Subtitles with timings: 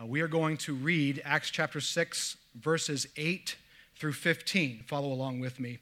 [0.00, 3.56] Uh, we are going to read Acts chapter 6, verses 8
[3.96, 4.84] through 15.
[4.86, 5.78] Follow along with me.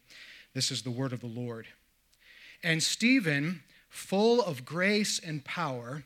[0.54, 1.68] This is the word of the Lord.
[2.65, 6.02] And Stephen, full of grace and power,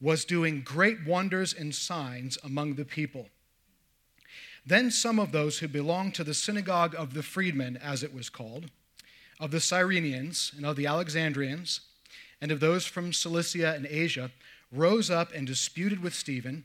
[0.00, 3.26] was doing great wonders and signs among the people.
[4.64, 8.30] Then some of those who belonged to the synagogue of the freedmen, as it was
[8.30, 8.70] called,
[9.38, 11.80] of the Cyrenians and of the Alexandrians,
[12.40, 14.30] and of those from Cilicia and Asia,
[14.72, 16.64] rose up and disputed with Stephen,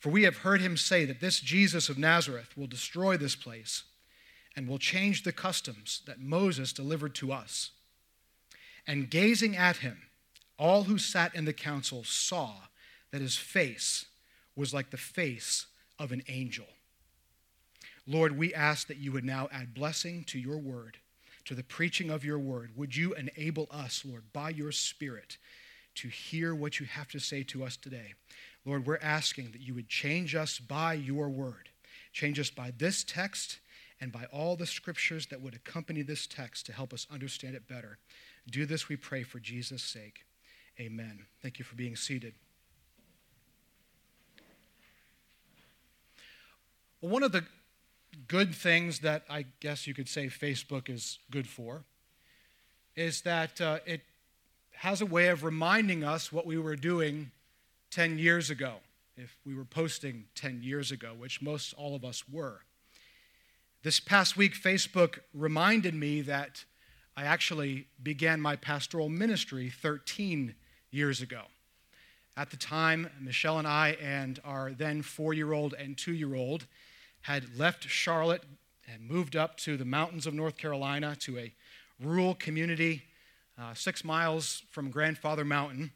[0.00, 3.84] For we have heard him say that this Jesus of Nazareth will destroy this place
[4.56, 7.70] and will change the customs that Moses delivered to us.
[8.86, 9.98] And gazing at him,
[10.58, 12.54] all who sat in the council saw
[13.12, 14.06] that his face
[14.56, 15.66] was like the face
[15.98, 16.66] of an angel.
[18.06, 20.96] Lord, we ask that you would now add blessing to your word,
[21.44, 22.70] to the preaching of your word.
[22.74, 25.36] Would you enable us, Lord, by your Spirit,
[25.96, 28.14] to hear what you have to say to us today?
[28.64, 31.70] Lord, we're asking that you would change us by your word.
[32.12, 33.60] Change us by this text
[34.00, 37.68] and by all the scriptures that would accompany this text to help us understand it
[37.68, 37.98] better.
[38.50, 40.24] Do this, we pray, for Jesus' sake.
[40.78, 41.26] Amen.
[41.42, 42.34] Thank you for being seated.
[47.00, 47.44] One of the
[48.28, 51.84] good things that I guess you could say Facebook is good for
[52.96, 54.02] is that uh, it
[54.80, 57.30] has a way of reminding us what we were doing
[57.90, 58.76] 10 years ago,
[59.14, 62.60] if we were posting 10 years ago, which most all of us were.
[63.82, 66.64] This past week, Facebook reminded me that
[67.14, 70.54] I actually began my pastoral ministry 13
[70.90, 71.42] years ago.
[72.34, 76.34] At the time, Michelle and I and our then four year old and two year
[76.34, 76.64] old
[77.20, 78.44] had left Charlotte
[78.90, 81.52] and moved up to the mountains of North Carolina to a
[82.02, 83.02] rural community
[83.60, 85.92] uh, six miles from Grandfather Mountain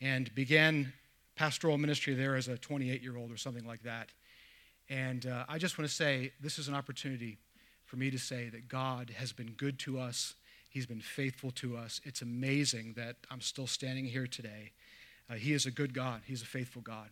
[0.00, 0.92] and began
[1.36, 4.10] pastoral ministry there as a 28 year old or something like that.
[4.90, 7.38] And uh, I just want to say this is an opportunity
[7.86, 10.34] for me to say that God has been good to us
[10.74, 12.00] He's been faithful to us.
[12.02, 14.72] It's amazing that I'm still standing here today.
[15.30, 17.10] Uh, he is a good God, He's a faithful God.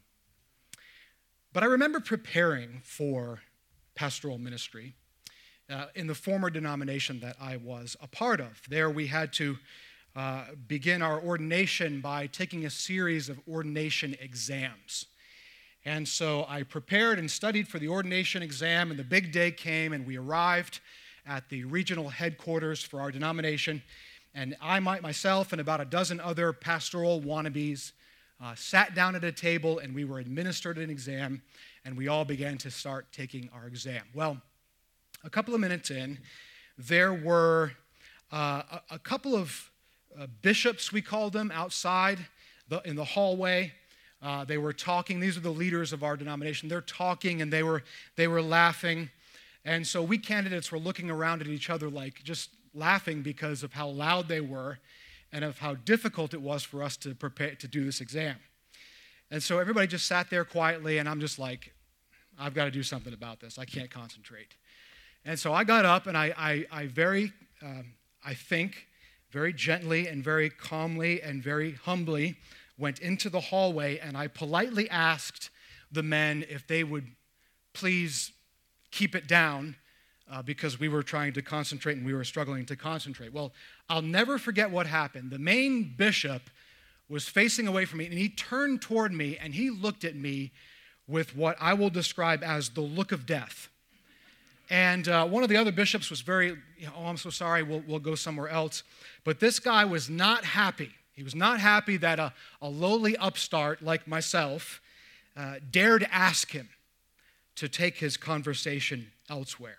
[1.52, 3.40] But I remember preparing for
[3.94, 4.94] pastoral ministry
[5.72, 8.60] uh, in the former denomination that I was a part of.
[8.68, 9.56] There we had to
[10.14, 15.06] uh, begin our ordination by taking a series of ordination exams.
[15.84, 19.92] And so I prepared and studied for the ordination exam, and the big day came,
[19.92, 20.80] and we arrived
[21.26, 23.82] at the regional headquarters for our denomination.
[24.34, 27.92] And I, myself, and about a dozen other pastoral wannabes
[28.42, 31.42] uh, sat down at a table and we were administered an exam,
[31.84, 34.02] and we all began to start taking our exam.
[34.14, 34.40] Well,
[35.24, 36.18] a couple of minutes in,
[36.78, 37.72] there were
[38.32, 39.70] uh, a, a, couple of
[40.18, 42.18] uh, bishops, we called them, outside
[42.68, 43.72] the, in the hallway.
[44.22, 45.20] Uh, they were talking.
[45.20, 46.68] These are the leaders of our denomination.
[46.68, 47.82] They're talking and they were,
[48.16, 49.10] they were laughing.
[49.64, 53.72] And so we candidates were looking around at each other like just laughing because of
[53.72, 54.78] how loud they were
[55.32, 58.36] and of how difficult it was for us to prepare to do this exam.
[59.30, 61.72] And so everybody just sat there quietly, and I'm just like,
[62.38, 63.58] I've got to do something about this.
[63.58, 64.56] I can't concentrate.
[65.24, 67.92] And so I got up and I, I, I very, um,
[68.24, 68.86] I think,
[69.30, 72.36] very gently and very calmly and very humbly
[72.76, 75.50] went into the hallway and I politely asked
[75.90, 77.06] the men if they would
[77.72, 78.32] please
[78.90, 79.76] keep it down
[80.30, 83.32] uh, because we were trying to concentrate and we were struggling to concentrate.
[83.32, 83.52] Well,
[83.88, 85.30] I'll never forget what happened.
[85.30, 86.50] The main bishop
[87.08, 90.52] was facing away from me and he turned toward me and he looked at me
[91.06, 93.68] with what I will describe as the look of death.
[94.70, 96.56] And uh, one of the other bishops was very,
[96.96, 98.82] oh, I'm so sorry, we'll, we'll go somewhere else.
[99.24, 100.90] But this guy was not happy.
[101.14, 104.80] He was not happy that a, a lowly upstart like myself
[105.36, 106.68] uh, dared ask him
[107.56, 109.78] to take his conversation elsewhere.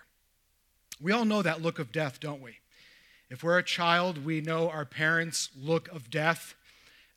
[1.01, 2.57] We all know that look of death, don't we?
[3.29, 6.53] If we're a child, we know our parents' look of death.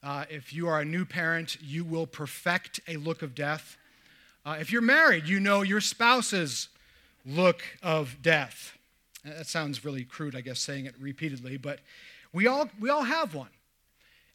[0.03, 3.77] Uh, if you are a new parent, you will perfect a look of death.
[4.45, 6.69] Uh, if you're married, you know your spouse's
[7.27, 8.79] look of death.
[9.25, 11.81] That sounds really crude, I guess, saying it repeatedly, but
[12.33, 13.51] we all, we all have one.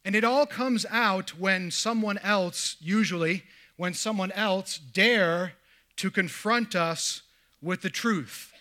[0.03, 3.43] And it all comes out when someone else, usually
[3.77, 5.53] when someone else dare
[5.97, 7.21] to confront us
[7.61, 8.51] with the truth,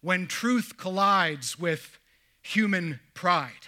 [0.00, 1.98] when truth collides with
[2.42, 3.66] human pride.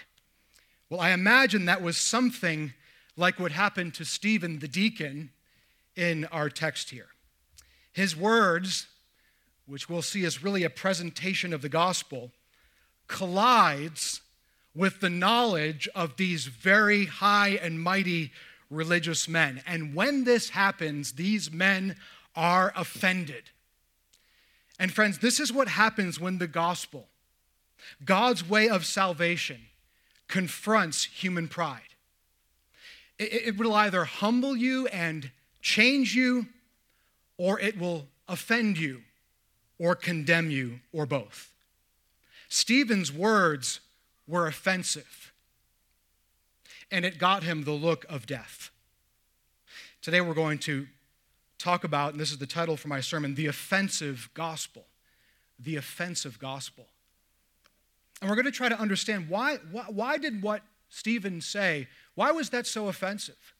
[0.88, 2.74] Well, I imagine that was something
[3.16, 5.30] like what happened to Stephen the deacon
[5.96, 7.08] in our text here.
[7.92, 8.86] His words,
[9.70, 12.32] which we'll see is really a presentation of the gospel,
[13.06, 14.20] collides
[14.74, 18.32] with the knowledge of these very high and mighty
[18.68, 19.62] religious men.
[19.66, 21.96] And when this happens, these men
[22.34, 23.44] are offended.
[24.78, 27.06] And friends, this is what happens when the gospel,
[28.04, 29.60] God's way of salvation,
[30.26, 31.80] confronts human pride.
[33.18, 35.30] It, it will either humble you and
[35.60, 36.46] change you,
[37.36, 39.02] or it will offend you,
[39.80, 41.50] or condemn you, or both.
[42.50, 43.80] Stephen's words
[44.28, 45.32] were offensive,
[46.90, 48.70] and it got him the look of death.
[50.02, 50.86] Today we're going to
[51.58, 54.84] talk about, and this is the title for my sermon, the offensive gospel.
[55.62, 56.86] The offensive gospel.
[58.20, 62.30] And we're going to try to understand why, why, why did what Stephen say, why
[62.32, 63.54] was that so offensive?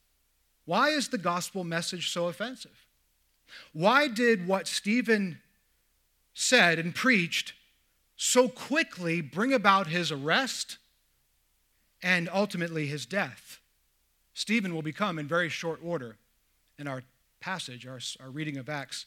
[0.64, 2.87] Why is the gospel message so offensive?
[3.72, 5.40] Why did what Stephen
[6.41, 7.53] said and preached
[8.17, 10.79] so quickly bring about his arrest
[12.03, 13.61] and ultimately his death.
[14.33, 16.17] Stephen will become, in very short order,
[16.79, 17.03] in our
[17.41, 19.05] passage, our, our reading of Acts,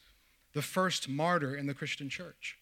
[0.54, 2.58] the first martyr in the Christian church.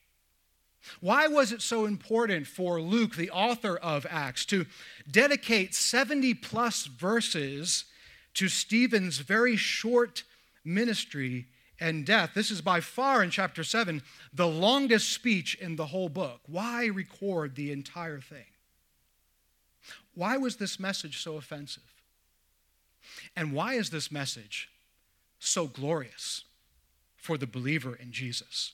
[1.02, 4.66] Why was it so important for Luke, the author of Acts, to
[5.10, 7.86] dedicate 70 plus verses
[8.36, 10.24] to Stephen's very short
[10.64, 11.48] ministry
[11.82, 12.32] and death.
[12.36, 14.02] This is by far in chapter 7
[14.32, 16.40] the longest speech in the whole book.
[16.46, 18.46] Why record the entire thing?
[20.14, 21.84] Why was this message so offensive?
[23.36, 24.70] And why is this message
[25.40, 26.44] so glorious
[27.16, 28.74] for the believer in Jesus?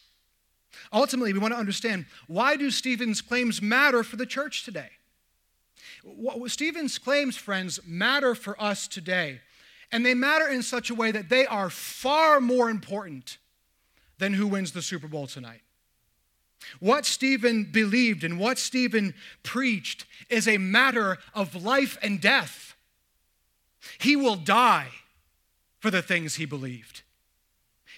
[0.92, 4.90] Ultimately, we want to understand why do Stephen's claims matter for the church today?
[6.04, 9.40] What Stephen's claims, friends, matter for us today
[9.92, 13.38] and they matter in such a way that they are far more important
[14.18, 15.62] than who wins the Super Bowl tonight.
[16.80, 19.14] What Stephen believed and what Stephen
[19.44, 22.76] preached is a matter of life and death.
[24.00, 24.90] He will die
[25.80, 27.04] for the things he believed.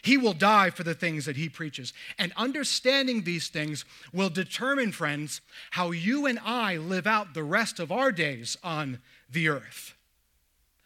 [0.01, 1.93] He will die for the things that he preaches.
[2.17, 3.83] And understanding these things
[4.13, 5.41] will determine, friends,
[5.71, 8.99] how you and I live out the rest of our days on
[9.29, 9.95] the earth.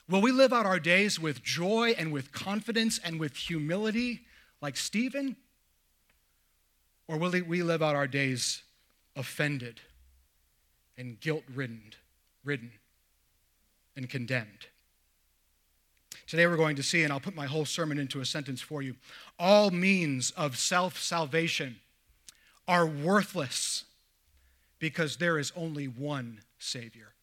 [0.10, 4.22] Will we live out our days with joy and with confidence and with humility
[4.62, 5.38] like Stephen?
[7.08, 8.64] Or will we live out our days
[9.16, 9.80] offended
[10.98, 11.94] and guilt ridden,
[12.44, 12.72] ridden
[13.96, 14.68] and condemned?
[16.28, 18.82] Today we're going to see, and I'll put my whole sermon into a sentence for
[18.82, 18.96] you
[19.40, 21.78] all means of self salvation
[22.68, 23.86] are worthless
[24.80, 27.14] because there is only one Savior.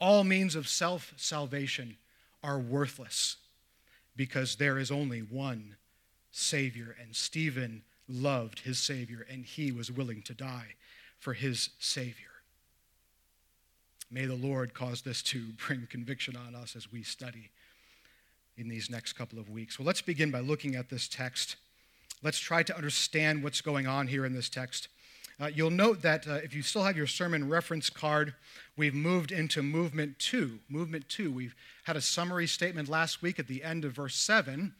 [0.00, 1.96] All means of self salvation
[2.42, 3.36] are worthless
[4.16, 5.76] because there is only one
[6.30, 10.74] Savior, and Stephen loved his Savior, and he was willing to die
[11.18, 12.28] for his Savior.
[14.10, 17.50] May the Lord cause this to bring conviction on us as we study
[18.56, 19.78] in these next couple of weeks.
[19.78, 21.56] Well, let's begin by looking at this text.
[22.22, 24.88] Let's try to understand what's going on here in this text.
[25.42, 28.32] Uh, you'll note that uh, if you still have your sermon reference card,
[28.76, 30.60] we've moved into movement two.
[30.68, 31.32] Movement two.
[31.32, 34.72] We've had a summary statement last week at the end of verse seven.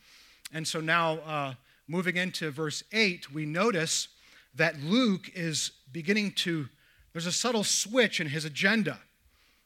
[0.53, 1.55] And so now, uh,
[1.89, 4.07] moving into verse eight, we notice
[4.55, 6.69] that Luke is beginning to,
[7.13, 9.01] there's a subtle switch in his agenda.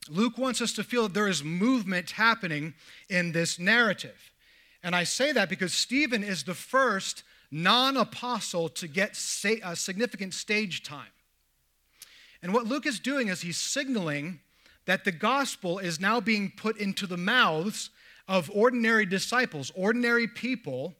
[0.08, 2.72] Luke wants us to feel that there is movement happening
[3.10, 4.32] in this narrative.
[4.82, 9.74] And I say that because Stephen is the first non apostle to get a uh,
[9.74, 11.10] significant stage time.
[12.42, 14.40] And what Luke is doing is he's signaling
[14.84, 17.90] that the gospel is now being put into the mouths
[18.28, 20.94] of ordinary disciples, ordinary people.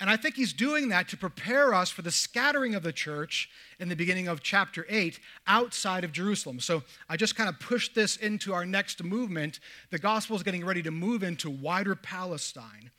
[0.00, 3.50] And I think he's doing that to prepare us for the scattering of the church
[3.80, 6.60] in the beginning of chapter 8 outside of Jerusalem.
[6.60, 9.60] So I just kind of pushed this into our next movement.
[9.90, 12.90] The gospel is getting ready to move into wider Palestine.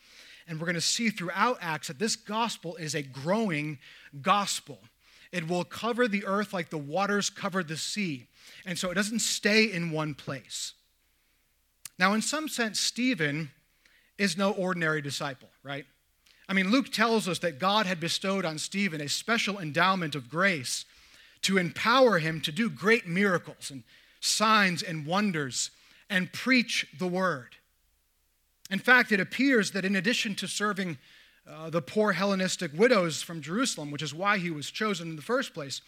[0.50, 3.78] And we're going to see throughout Acts that this gospel is a growing
[4.22, 4.80] gospel.
[5.32, 8.26] It will cover the earth like the waters cover the sea.
[8.66, 10.74] And so it doesn't stay in one place.
[12.00, 13.52] Now, in some sense, Stephen
[14.18, 15.86] is no ordinary disciple, right?
[16.48, 20.30] I mean, Luke tells us that God had bestowed on Stephen a special endowment of
[20.30, 20.86] grace
[21.44, 23.84] to empower him to do great miracles and
[24.20, 25.70] signs and wonders
[26.10, 27.56] and preach the word.
[28.70, 30.98] In fact, it appears that in addition to serving
[31.50, 35.22] uh, the poor Hellenistic widows from Jerusalem, which is why he was chosen in the
[35.22, 35.82] first place,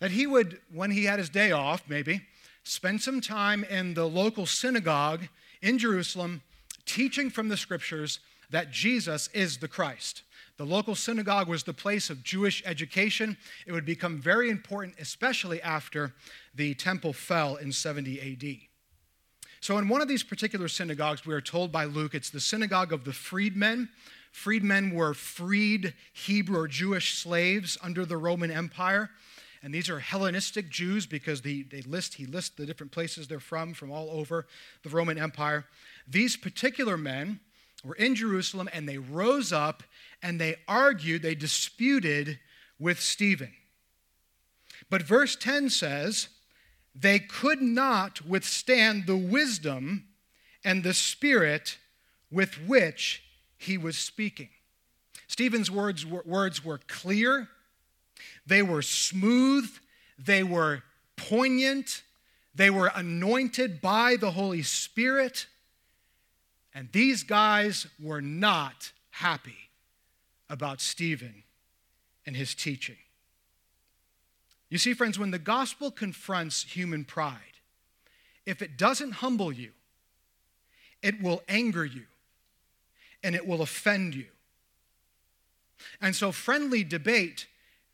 [0.00, 2.22] that he would, when he had his day off, maybe,
[2.64, 5.22] spend some time in the local synagogue
[5.62, 6.42] in Jerusalem
[6.86, 8.20] teaching from the scriptures
[8.50, 10.22] that Jesus is the Christ.
[10.56, 13.36] The local synagogue was the place of Jewish education.
[13.66, 16.14] It would become very important, especially after
[16.54, 18.65] the temple fell in 70 AD.
[19.66, 22.92] So, in one of these particular synagogues, we are told by Luke, it's the synagogue
[22.92, 23.88] of the freedmen.
[24.30, 29.10] Freedmen were freed Hebrew or Jewish slaves under the Roman Empire.
[29.64, 33.40] And these are Hellenistic Jews because they, they list, he lists the different places they're
[33.40, 34.46] from, from all over
[34.84, 35.64] the Roman Empire.
[36.06, 37.40] These particular men
[37.82, 39.82] were in Jerusalem and they rose up
[40.22, 42.38] and they argued, they disputed
[42.78, 43.52] with Stephen.
[44.88, 46.28] But verse 10 says,
[46.98, 50.06] they could not withstand the wisdom
[50.64, 51.76] and the spirit
[52.30, 53.22] with which
[53.58, 54.48] he was speaking.
[55.28, 57.48] Stephen's words were, words were clear,
[58.46, 59.68] they were smooth,
[60.18, 60.82] they were
[61.16, 62.02] poignant,
[62.54, 65.46] they were anointed by the Holy Spirit.
[66.72, 69.70] And these guys were not happy
[70.48, 71.42] about Stephen
[72.24, 72.96] and his teaching.
[74.68, 77.38] You see, friends, when the gospel confronts human pride,
[78.44, 79.72] if it doesn't humble you,
[81.02, 82.04] it will anger you
[83.22, 84.26] and it will offend you.
[86.00, 87.46] And so, friendly debate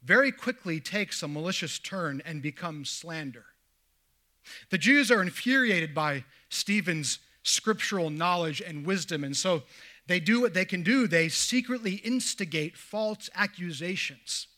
[0.02, 3.44] very quickly takes a malicious turn and becomes slander.
[4.70, 9.24] The Jews are infuriated by Stephen's scriptural knowledge and wisdom.
[9.24, 9.62] And so
[10.06, 11.06] they do what they can do.
[11.06, 14.48] They secretly instigate false accusations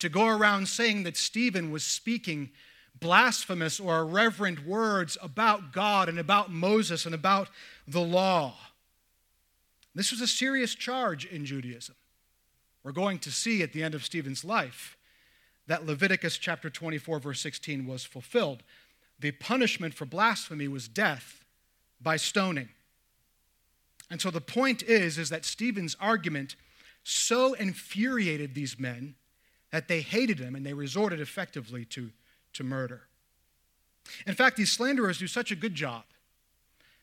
[0.00, 2.50] to go around saying that Stephen was speaking
[2.98, 7.48] blasphemous or irreverent words about God and about Moses and about
[7.86, 8.54] the law.
[9.94, 11.94] This was a serious charge in Judaism.
[12.82, 14.96] We're going to see at the end of Stephen's life
[15.66, 18.62] that Leviticus chapter 24, verse 16 was fulfilled.
[19.18, 21.44] The punishment for blasphemy was death
[22.00, 22.70] by stoning.
[24.10, 26.56] And so the point is is that Stephen's argument
[27.04, 29.14] so infuriated these men
[29.72, 32.10] that they hated him and they resorted effectively to,
[32.54, 33.02] to murder.
[34.26, 36.04] In fact, these slanderers do such a good job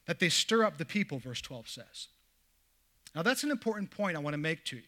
[0.06, 2.08] that they stir up the people, verse 12 says.
[3.16, 4.84] Now, that's an important point I want to make to you.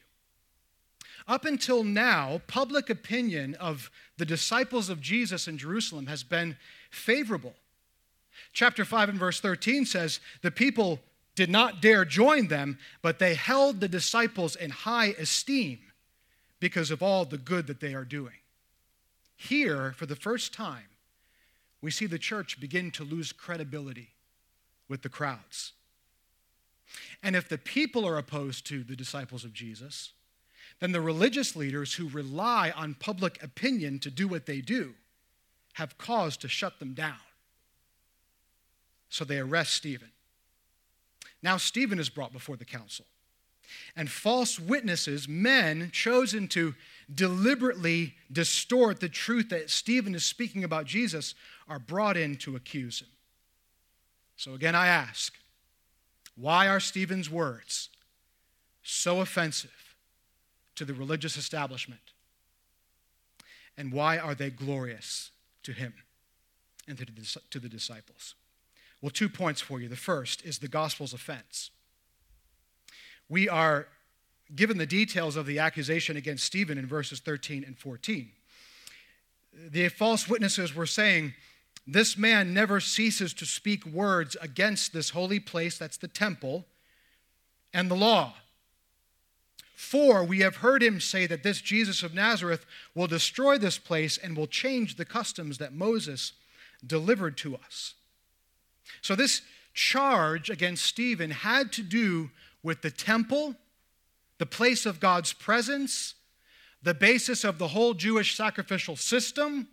[1.28, 6.58] Up until now, public opinion of the disciples of Jesus in Jerusalem has been
[6.90, 7.54] favorable
[8.54, 11.00] Chapter 5 and verse 13 says, The people
[11.36, 15.80] did not dare join them, but they held the disciples in high esteem
[16.60, 18.36] because of all the good that they are doing.
[19.36, 20.90] Here, for the first time,
[21.82, 24.10] we see the church begin to lose credibility
[24.90, 25.74] with the crowds.
[27.24, 30.12] And if the people are opposed to the disciples of Jesus,
[30.80, 34.94] then the religious leaders who rely on public opinion to do what they do
[35.74, 37.16] have cause to shut them down.
[39.10, 40.10] So they arrest Stephen.
[41.42, 43.06] Now, Stephen is brought before the council.
[43.96, 46.76] And false witnesses, men chosen to
[47.14, 51.36] deliberately distort the truth that Stephen is speaking about Jesus,
[51.68, 53.10] are brought in to accuse him.
[54.38, 55.34] So again, I ask,
[56.36, 57.90] why are Stephen's words
[58.82, 59.96] so offensive
[60.76, 62.00] to the religious establishment?
[63.78, 65.32] And why are they glorious
[65.64, 65.94] to him
[66.88, 68.36] and to the disciples?
[69.02, 69.88] Well, two points for you.
[69.88, 71.72] The first is the gospel's offense.
[73.30, 73.88] We are
[74.56, 78.30] given the details of the accusation against Stephen in verses 13 and 14.
[79.72, 81.34] The false witnesses were saying,
[81.86, 86.66] This man never ceases to speak words against this holy place, that's the temple,
[87.74, 88.34] and the law.
[89.76, 94.18] For we have heard him say that this Jesus of Nazareth will destroy this place
[94.18, 96.34] and will change the customs that Moses
[96.86, 97.94] delivered to us.
[99.02, 99.42] So, this
[99.74, 102.32] charge against Stephen had to do
[102.64, 103.56] with the temple,
[104.38, 106.16] the place of God's presence,
[106.82, 109.68] the basis of the whole Jewish sacrificial system,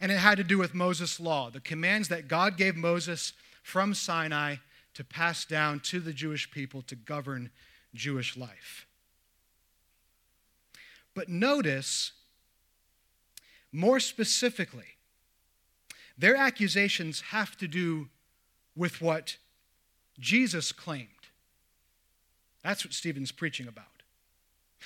[0.00, 3.94] and it had to do with Moses' law, the commands that God gave Moses from
[3.94, 4.56] Sinai
[4.94, 7.50] to pass down to the Jewish people to govern
[7.94, 8.86] Jewish life.
[11.14, 12.12] But notice,
[13.72, 14.96] more specifically,
[16.16, 18.08] their accusations have to do
[18.74, 19.36] with what
[20.18, 21.08] Jesus claimed.
[22.62, 23.86] That's what Stephen's preaching about.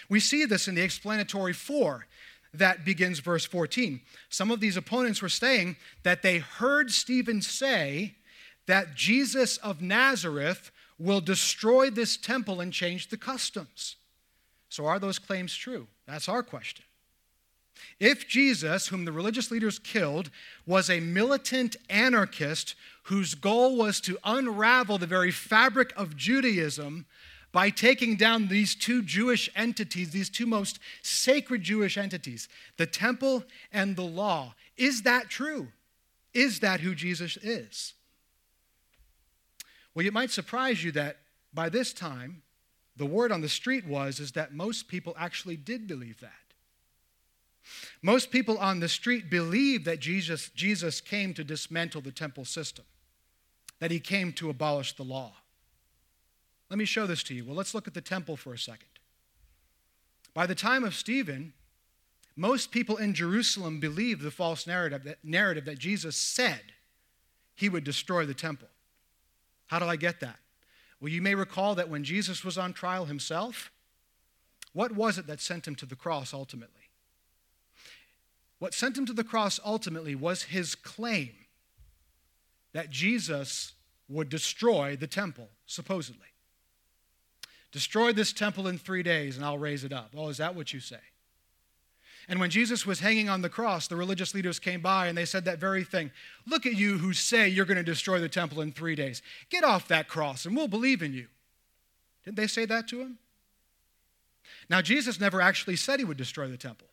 [0.09, 2.07] We see this in the explanatory for
[2.55, 4.00] that begins verse 14.
[4.29, 8.14] Some of these opponents were saying that they heard Stephen say
[8.67, 13.97] that Jesus of Nazareth will destroy this temple and change the customs.
[14.69, 15.87] So, are those claims true?
[16.07, 16.85] That's our question.
[17.99, 20.31] If Jesus, whom the religious leaders killed,
[20.67, 22.75] was a militant anarchist
[23.05, 27.07] whose goal was to unravel the very fabric of Judaism
[27.52, 33.44] by taking down these two Jewish entities, these two most sacred Jewish entities, the temple
[33.71, 35.68] and the law, is that true?
[36.32, 37.92] Is that who Jesus is?
[39.94, 41.18] Well, it might surprise you that
[41.52, 42.42] by this time,
[42.97, 46.32] the word on the street was is that most people actually did believe that.
[48.00, 52.85] Most people on the street believed that Jesus, Jesus came to dismantle the temple system,
[53.78, 55.32] that he came to abolish the law.
[56.73, 57.45] Let me show this to you.
[57.45, 58.88] Well, let's look at the temple for a second.
[60.33, 61.52] By the time of Stephen,
[62.35, 66.62] most people in Jerusalem believed the false narrative that, narrative that Jesus said
[67.55, 68.69] he would destroy the temple.
[69.67, 70.38] How do I get that?
[70.99, 73.71] Well, you may recall that when Jesus was on trial himself,
[74.73, 76.88] what was it that sent him to the cross ultimately?
[78.61, 81.35] What sent him to the cross ultimately was his claim
[82.73, 83.75] that Jesus
[84.09, 86.32] would destroy the temple, supposedly.
[87.73, 90.11] Destroy this temple in three days and I'll raise it up.
[90.17, 91.00] Oh, is that what you say?
[92.29, 95.25] And when Jesus was hanging on the cross, the religious leaders came by and they
[95.25, 96.12] said that very thing.
[96.47, 99.23] Look at you who say you're going to destroy the temple in three days.
[99.50, 101.26] Get off that cross and we'll believe in you.
[102.25, 103.19] Didn't they say that to him?
[104.69, 106.88] Now, Jesus never actually said he would destroy the temple.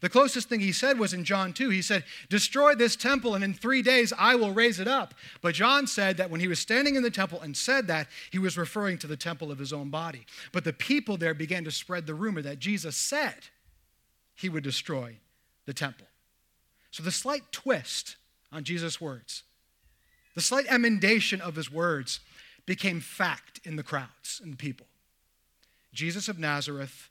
[0.00, 1.70] The closest thing he said was in John 2.
[1.70, 5.14] He said, Destroy this temple, and in three days I will raise it up.
[5.40, 8.38] But John said that when he was standing in the temple and said that, he
[8.38, 10.26] was referring to the temple of his own body.
[10.52, 13.34] But the people there began to spread the rumor that Jesus said
[14.34, 15.16] he would destroy
[15.66, 16.06] the temple.
[16.90, 18.16] So the slight twist
[18.52, 19.44] on Jesus' words,
[20.34, 22.20] the slight emendation of his words
[22.66, 24.86] became fact in the crowds and people.
[25.92, 27.10] Jesus of Nazareth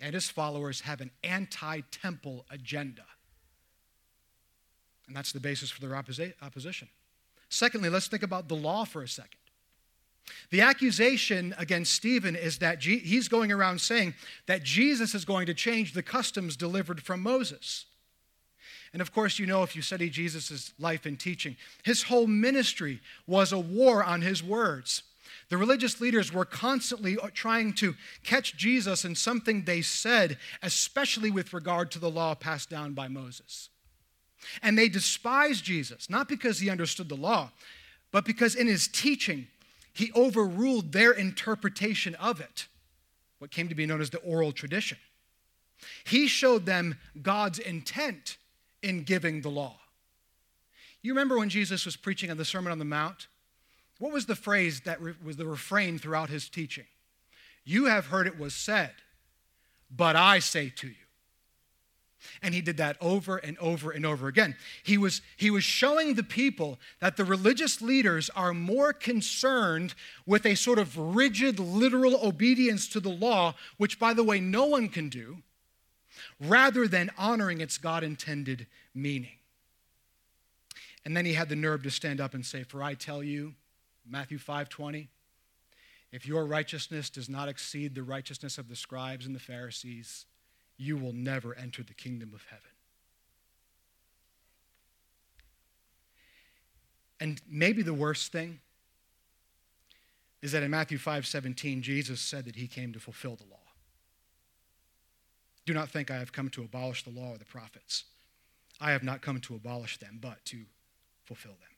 [0.00, 3.04] and his followers have an anti temple agenda.
[5.06, 6.88] And that's the basis for their opposition.
[7.48, 9.38] Secondly, let's think about the law for a second.
[10.50, 14.14] The accusation against Stephen is that he's going around saying
[14.46, 17.86] that Jesus is going to change the customs delivered from Moses.
[18.92, 23.00] And of course, you know if you study Jesus' life and teaching, his whole ministry
[23.26, 25.02] was a war on his words.
[25.48, 31.30] The religious leaders were constantly uh, trying to catch Jesus in something they said, especially
[31.30, 33.70] with regard to the law passed down by Moses.
[34.62, 37.50] And they despised Jesus, not because he understood the law,
[38.12, 39.48] but because in his teaching,
[39.92, 42.68] he overruled their interpretation of it,
[43.38, 44.98] what came to be known as the oral tradition.
[46.04, 48.36] He showed them God's intent
[48.82, 49.76] in giving the law.
[51.02, 53.28] You remember when Jesus was preaching on the Sermon on the Mount?
[53.98, 56.86] What was the phrase that re- was the refrain throughout his teaching?
[57.64, 58.92] You have heard it was said,
[59.94, 60.94] but I say to you.
[62.42, 64.56] And he did that over and over and over again.
[64.82, 69.94] He was, he was showing the people that the religious leaders are more concerned
[70.26, 74.66] with a sort of rigid, literal obedience to the law, which, by the way, no
[74.66, 75.38] one can do,
[76.40, 79.38] rather than honoring its God intended meaning.
[81.04, 83.54] And then he had the nerve to stand up and say, For I tell you,
[84.08, 85.08] Matthew 5:20.
[86.10, 90.24] if your righteousness does not exceed the righteousness of the scribes and the Pharisees,
[90.78, 92.70] you will never enter the kingdom of heaven.
[97.20, 98.60] And maybe the worst thing
[100.40, 103.56] is that in Matthew 5:17 Jesus said that he came to fulfill the law.
[105.66, 108.04] Do not think I have come to abolish the law or the prophets.
[108.80, 110.64] I have not come to abolish them, but to
[111.24, 111.77] fulfill them.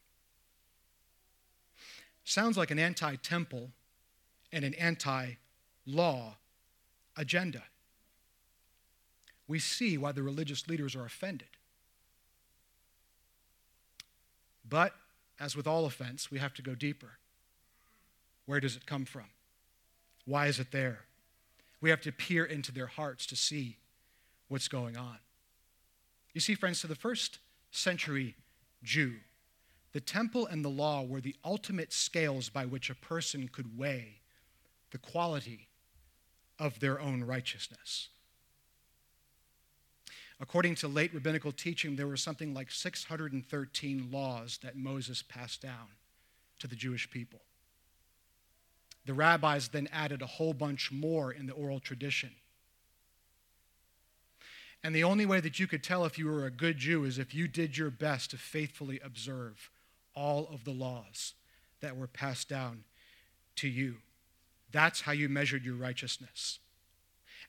[2.30, 3.70] Sounds like an anti temple
[4.52, 5.34] and an anti
[5.84, 6.36] law
[7.16, 7.64] agenda
[9.50, 11.48] we see why the religious leaders are offended.
[14.66, 14.94] But,
[15.40, 17.18] as with all offense, we have to go deeper.
[18.46, 19.24] Where does it come from?
[20.24, 21.00] Why is it there?
[21.80, 23.78] We have to peer into their hearts to see
[24.46, 25.18] what's going on.
[26.32, 27.40] You see, friends, to the first
[27.72, 28.36] century
[28.84, 29.14] Jew,
[29.92, 34.20] the temple and the law were the ultimate scales by which a person could weigh
[34.90, 35.68] the quality
[36.58, 38.08] of their own righteousness.
[40.38, 45.88] According to late rabbinical teaching, there were something like 613 laws that Moses passed down
[46.60, 47.40] to the Jewish people.
[49.06, 52.30] The rabbis then added a whole bunch more in the oral tradition.
[54.82, 57.18] And the only way that you could tell if you were a good Jew is
[57.18, 59.70] if you did your best to faithfully observe
[60.20, 61.32] all of the laws
[61.80, 62.84] that were passed down
[63.56, 63.96] to you.
[64.70, 66.58] That's how you measured your righteousness.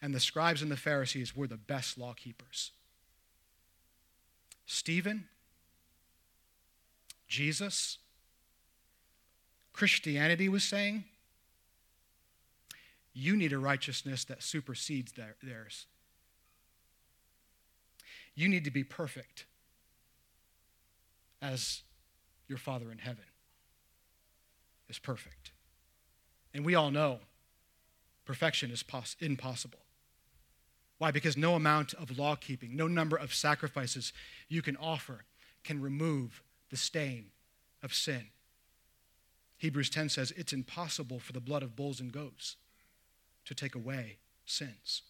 [0.01, 2.71] And the scribes and the Pharisees were the best law keepers.
[4.65, 5.25] Stephen,
[7.27, 7.97] Jesus,
[9.73, 11.03] Christianity was saying,
[13.13, 15.12] you need a righteousness that supersedes
[15.43, 15.88] theirs.
[18.34, 19.45] You need to be perfect
[21.41, 21.81] as
[22.52, 23.24] your Father in heaven
[24.90, 25.52] is perfect.
[26.54, 27.20] And we all know
[28.26, 29.80] perfection is poss- impossible.
[30.98, 31.12] Why?
[31.12, 34.12] Because no amount of law keeping, no number of sacrifices
[34.50, 35.24] you can offer
[35.64, 37.28] can remove the stain
[37.82, 38.26] of sin.
[39.58, 42.58] Hebrews 10 says it's impossible for the blood of bulls and goats
[43.46, 45.04] to take away sins.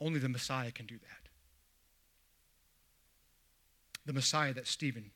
[0.00, 1.21] Only the Messiah can do that.
[4.06, 5.10] The Messiah that Stephen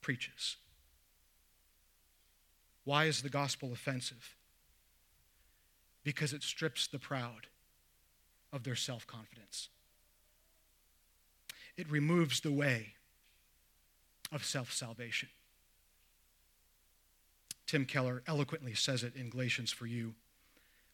[0.00, 0.56] preaches.
[2.84, 4.36] Why is the gospel offensive?
[6.04, 7.46] Because it strips the proud
[8.52, 9.68] of their self confidence.
[11.76, 12.94] It removes the way
[14.30, 15.28] of self salvation.
[17.66, 20.14] Tim Keller eloquently says it in Galatians for You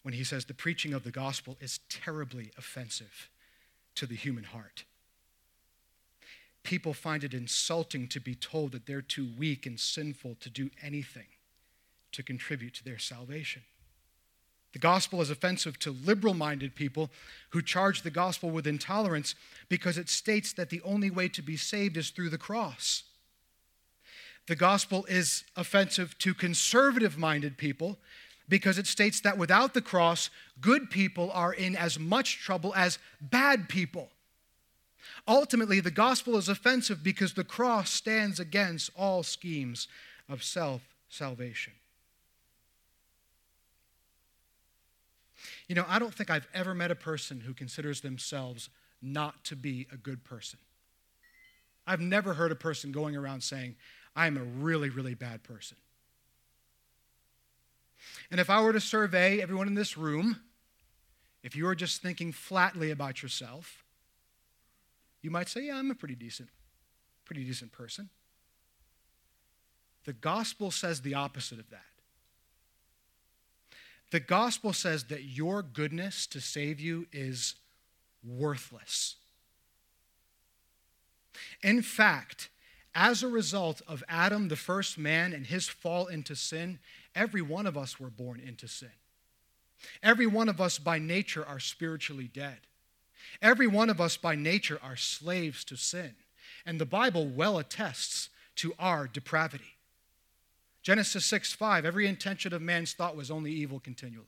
[0.02, 3.28] when he says the preaching of the gospel is terribly offensive
[3.96, 4.84] to the human heart.
[6.68, 10.68] People find it insulting to be told that they're too weak and sinful to do
[10.82, 11.24] anything
[12.12, 13.62] to contribute to their salvation.
[14.74, 17.08] The gospel is offensive to liberal minded people
[17.52, 19.34] who charge the gospel with intolerance
[19.70, 23.02] because it states that the only way to be saved is through the cross.
[24.46, 27.96] The gospel is offensive to conservative minded people
[28.46, 30.28] because it states that without the cross,
[30.60, 34.10] good people are in as much trouble as bad people.
[35.26, 39.88] Ultimately, the gospel is offensive because the cross stands against all schemes
[40.28, 41.72] of self salvation.
[45.68, 49.56] You know, I don't think I've ever met a person who considers themselves not to
[49.56, 50.58] be a good person.
[51.86, 53.76] I've never heard a person going around saying,
[54.16, 55.76] I'm a really, really bad person.
[58.30, 60.40] And if I were to survey everyone in this room,
[61.42, 63.84] if you were just thinking flatly about yourself,
[65.22, 66.48] you might say, Yeah, I'm a pretty decent,
[67.24, 68.08] pretty decent person.
[70.04, 71.82] The gospel says the opposite of that.
[74.10, 77.56] The gospel says that your goodness to save you is
[78.24, 79.16] worthless.
[81.62, 82.48] In fact,
[82.94, 86.78] as a result of Adam, the first man, and his fall into sin,
[87.14, 88.88] every one of us were born into sin.
[90.02, 92.58] Every one of us by nature are spiritually dead.
[93.40, 96.14] Every one of us by nature are slaves to sin.
[96.66, 99.76] And the Bible well attests to our depravity.
[100.82, 104.24] Genesis 6 5, every intention of man's thought was only evil continually.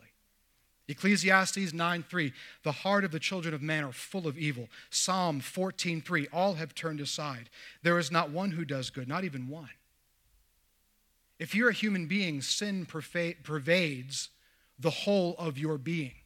[0.88, 4.68] Ecclesiastes 9 3, the heart of the children of man are full of evil.
[4.90, 7.48] Psalm 14 3, all have turned aside.
[7.82, 9.70] There is not one who does good, not even one.
[11.38, 14.28] If you're a human being, sin pervades
[14.78, 16.19] the whole of your being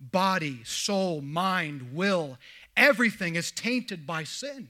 [0.00, 2.38] body, soul, mind, will.
[2.76, 4.68] Everything is tainted by sin.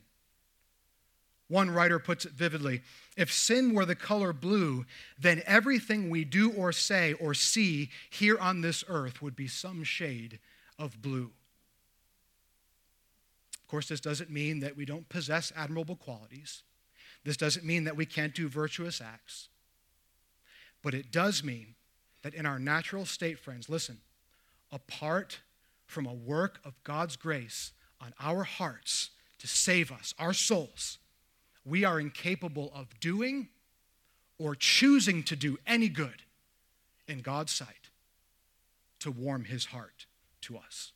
[1.49, 2.83] One writer puts it vividly
[3.19, 4.87] if sin were the color blue,
[5.19, 9.83] then everything we do or say or see here on this earth would be some
[9.83, 10.39] shade
[10.79, 11.33] of blue.
[13.61, 16.63] Of course, this doesn't mean that we don't possess admirable qualities.
[17.25, 19.49] This doesn't mean that we can't do virtuous acts.
[20.81, 21.75] But it does mean
[22.23, 23.99] that in our natural state, friends, listen,
[24.73, 25.41] apart
[25.87, 30.99] from a work of God's grace on our hearts to save us, our souls,
[31.65, 33.49] we are incapable of doing
[34.39, 36.23] or choosing to do any good
[37.07, 37.91] in God's sight
[39.01, 40.07] to warm his heart
[40.43, 40.93] to us.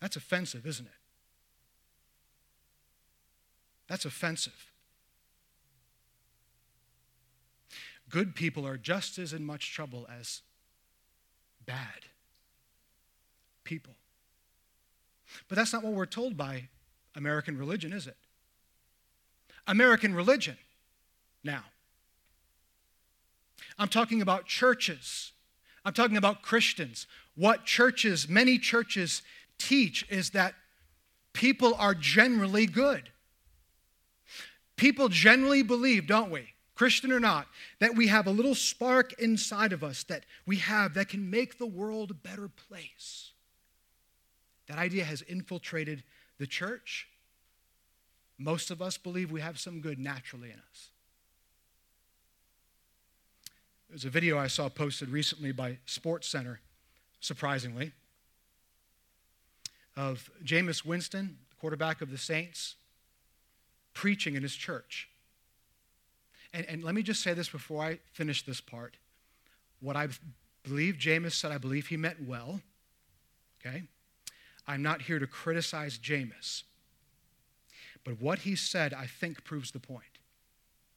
[0.00, 0.92] That's offensive, isn't it?
[3.88, 4.73] That's offensive.
[8.14, 10.42] Good people are just as in much trouble as
[11.66, 12.06] bad
[13.64, 13.94] people.
[15.48, 16.68] But that's not what we're told by
[17.16, 18.16] American religion, is it?
[19.66, 20.56] American religion,
[21.42, 21.64] now.
[23.80, 25.32] I'm talking about churches.
[25.84, 27.08] I'm talking about Christians.
[27.34, 29.22] What churches, many churches,
[29.58, 30.54] teach is that
[31.32, 33.10] people are generally good.
[34.76, 37.46] People generally believe, don't we, Christian or not,
[37.78, 41.58] that we have a little spark inside of us that we have that can make
[41.58, 43.30] the world a better place.
[44.66, 46.02] That idea has infiltrated
[46.38, 47.08] the church.
[48.38, 50.88] Most of us believe we have some good naturally in us.
[53.88, 56.56] There's a video I saw posted recently by SportsCenter,
[57.20, 57.92] surprisingly,
[59.96, 62.74] of Jameis Winston, the quarterback of the Saints,
[63.92, 65.08] preaching in his church.
[66.54, 68.96] And, and let me just say this before I finish this part.
[69.80, 70.08] What I
[70.62, 72.60] believe Jameis said, I believe he meant well.
[73.60, 73.82] Okay?
[74.66, 76.62] I'm not here to criticize Jameis.
[78.04, 80.04] But what he said, I think, proves the point.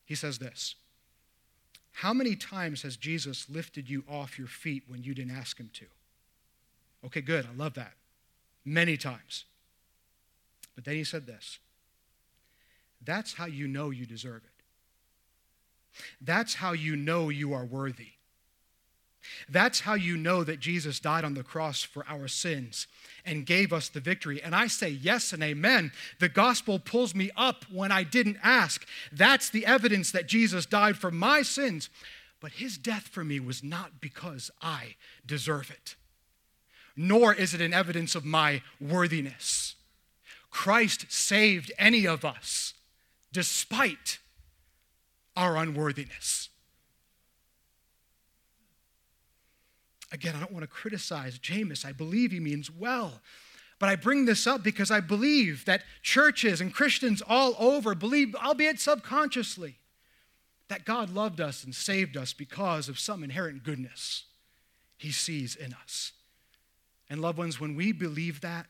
[0.06, 0.76] He says this
[1.94, 5.72] How many times has Jesus lifted you off your feet when you didn't ask him
[5.74, 5.86] to?
[7.06, 7.46] Okay, good.
[7.46, 7.94] I love that.
[8.64, 9.46] Many times.
[10.76, 11.58] But then he said this
[13.04, 14.57] That's how you know you deserve it.
[16.22, 18.12] That's how you know you are worthy.
[19.50, 22.88] That's how you know that Jesus died on the cross for our sins
[23.26, 24.42] and gave us the victory.
[24.42, 25.92] And I say yes and amen.
[26.20, 28.86] The gospel pulls me up when I didn't ask.
[29.12, 31.90] That's the evidence that Jesus died for my sins.
[32.40, 35.96] But his death for me was not because I deserve it,
[36.96, 39.76] nor is it an evidence of my worthiness.
[40.52, 42.74] Christ saved any of us
[43.32, 44.20] despite
[45.38, 46.50] our unworthiness.
[50.12, 51.86] Again, I don't want to criticize Jameis.
[51.86, 53.22] I believe he means well.
[53.80, 58.36] But I bring this up because I believe that churches and Christians all over believe,
[58.36, 59.76] albeit subconsciously,
[60.70, 64.26] that God loved us and saved us because of some inherent goodness
[64.98, 66.14] he sees in us.
[67.10, 68.66] And, loved ones, when we believe that,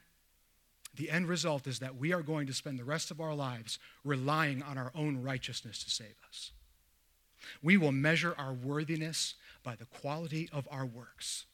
[0.94, 3.80] the end result is that we are going to spend the rest of our lives
[4.04, 6.52] relying on our own righteousness to save us.
[7.62, 11.46] We will measure our worthiness by the quality of our works.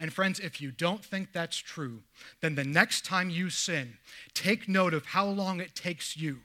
[0.00, 2.02] And friends, if you don't think that's true,
[2.40, 3.98] then the next time you sin,
[4.32, 6.40] take note of how long it takes you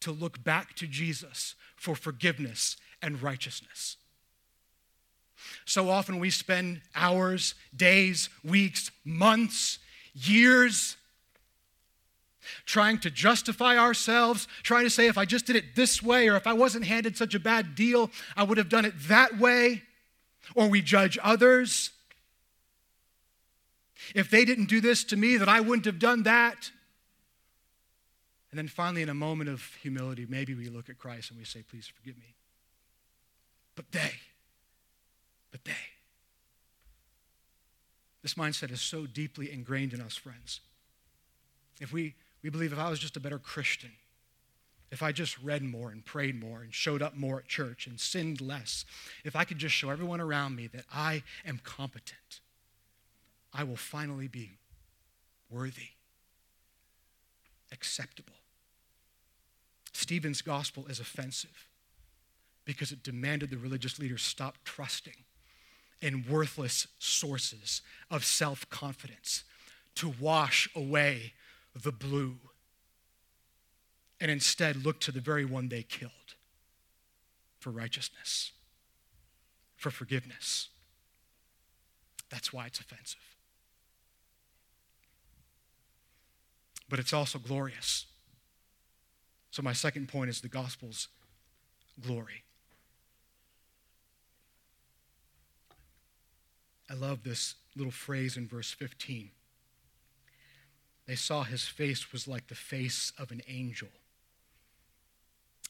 [0.00, 3.96] to look back to Jesus for forgiveness and righteousness.
[5.64, 9.78] So often we spend hours, days, weeks, months,
[10.14, 10.96] years
[12.64, 16.36] trying to justify ourselves, trying to say, if I just did it this way, or
[16.36, 19.82] if I wasn't handed such a bad deal, I would have done it that way
[20.54, 21.90] or we judge others.
[24.14, 26.70] If they didn't do this to me, then I wouldn't have done that.
[28.50, 31.44] And then finally, in a moment of humility, maybe we look at Christ and we
[31.44, 32.34] say, Please forgive me.
[33.74, 34.12] But they,
[35.50, 35.72] but they.
[38.22, 40.60] This mindset is so deeply ingrained in us, friends.
[41.80, 43.92] If we, we believe if I was just a better Christian,
[44.90, 47.98] if I just read more and prayed more and showed up more at church and
[47.98, 48.84] sinned less,
[49.24, 52.40] if I could just show everyone around me that I am competent,
[53.54, 54.58] I will finally be
[55.48, 55.90] worthy,
[57.70, 58.34] acceptable.
[59.92, 61.68] Stephen's gospel is offensive
[62.64, 65.24] because it demanded the religious leaders stop trusting
[66.00, 69.44] in worthless sources of self confidence
[69.94, 71.32] to wash away
[71.74, 72.36] the blue
[74.20, 76.12] and instead look to the very one they killed
[77.58, 78.52] for righteousness,
[79.76, 80.68] for forgiveness.
[82.30, 83.20] That's why it's offensive.
[86.88, 88.06] But it's also glorious.
[89.50, 91.08] So, my second point is the gospel's
[92.00, 92.44] glory.
[96.90, 99.30] I love this little phrase in verse 15.
[101.06, 103.88] They saw his face was like the face of an angel.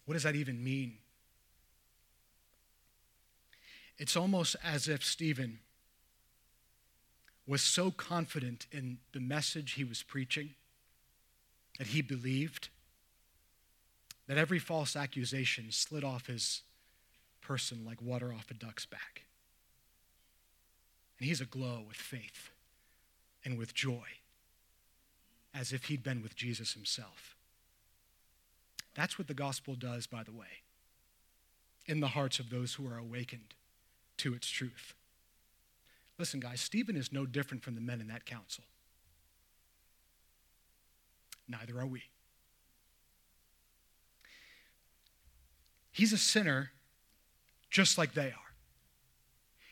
[0.04, 0.98] What does that even mean?
[3.98, 5.60] It's almost as if Stephen
[7.46, 10.50] was so confident in the message he was preaching
[11.78, 12.68] that he believed
[14.26, 16.62] that every false accusation slid off his
[17.40, 19.24] person like water off a duck's back.
[21.18, 22.50] And he's aglow with faith
[23.44, 24.06] and with joy,
[25.54, 27.36] as if he'd been with Jesus himself.
[28.94, 30.62] That's what the gospel does, by the way,
[31.86, 33.54] in the hearts of those who are awakened
[34.18, 34.94] to its truth.
[36.18, 38.64] Listen, guys, Stephen is no different from the men in that council.
[41.48, 42.02] Neither are we.
[45.90, 46.70] He's a sinner
[47.70, 48.54] just like they are.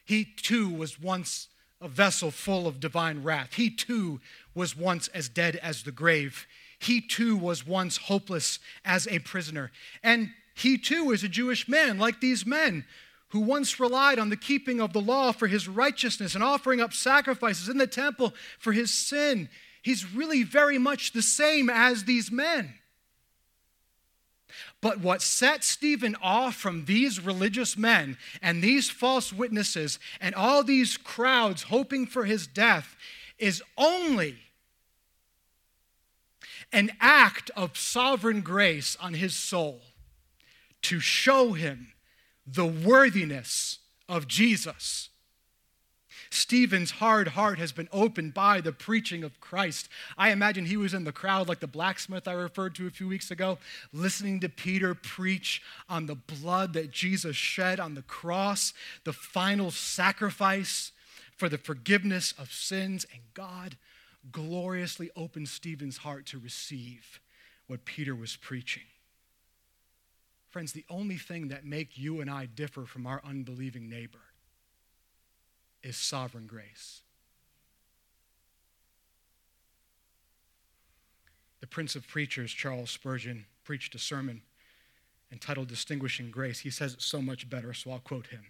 [0.05, 1.49] He too was once
[1.81, 3.55] a vessel full of divine wrath.
[3.55, 4.21] He too
[4.55, 6.47] was once as dead as the grave.
[6.79, 9.71] He too was once hopeless as a prisoner.
[10.03, 12.85] And he too is a Jewish man, like these men
[13.29, 16.93] who once relied on the keeping of the law for his righteousness and offering up
[16.93, 19.49] sacrifices in the temple for his sin.
[19.83, 22.75] He's really very much the same as these men.
[24.81, 30.65] But what set Stephen off from these religious men and these false witnesses and all
[30.65, 32.97] these crowds hoping for his death
[33.39, 34.37] is only
[36.73, 39.83] an act of sovereign grace on his soul
[40.83, 41.93] to show him
[42.47, 45.10] the worthiness of Jesus.
[46.31, 49.89] Stephen's hard heart has been opened by the preaching of Christ.
[50.17, 53.09] I imagine he was in the crowd like the blacksmith I referred to a few
[53.09, 53.59] weeks ago,
[53.93, 59.73] listening to Peter preach on the blood that Jesus shed on the cross, the final
[59.73, 60.93] sacrifice
[61.37, 63.77] for the forgiveness of sins, and God
[64.31, 67.21] gloriously opened Stephen's heart to receive
[67.67, 68.85] what Peter was preaching.
[70.49, 74.19] Friends, the only thing that make you and I differ from our unbelieving neighbor
[75.83, 77.03] is sovereign grace.
[81.61, 84.43] The Prince of Preachers, Charles Spurgeon, preached a sermon
[85.31, 86.61] entitled Distinguishing Grace.
[86.61, 88.47] He says it so much better, so I'll quote him.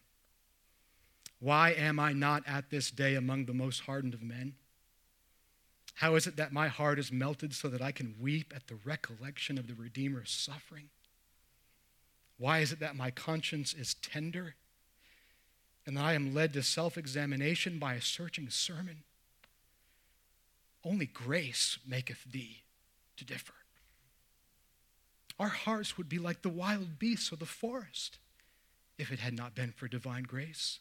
[1.40, 4.54] Why am I not at this day among the most hardened of men?
[5.94, 8.78] How is it that my heart is melted so that I can weep at the
[8.84, 10.88] recollection of the Redeemer's suffering?
[12.38, 14.54] Why is it that my conscience is tender
[15.86, 19.02] and that I am led to self examination by a searching sermon?
[20.84, 22.62] Only grace maketh thee
[23.16, 23.54] to differ.
[25.38, 28.18] Our hearts would be like the wild beasts of the forest
[28.98, 30.80] if it had not been for divine grace.